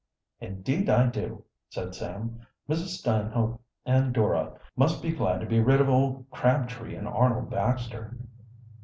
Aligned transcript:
"Indeed 0.39 0.89
I 0.89 1.05
do," 1.05 1.45
said 1.69 1.93
Sam. 1.93 2.39
"Mrs. 2.67 2.97
Stanhope 2.97 3.61
and 3.85 4.11
Dora 4.15 4.57
must 4.75 4.99
be 4.99 5.11
glad 5.11 5.39
to 5.41 5.45
be 5.45 5.59
rid 5.59 5.79
of 5.79 5.89
old 5.89 6.25
Crabtree 6.31 6.95
and 6.95 7.07
Arnold 7.07 7.51
Baxter." 7.51 8.17